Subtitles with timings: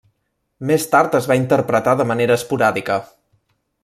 [0.69, 2.97] Més tard es va interpretar de manera esporàdica.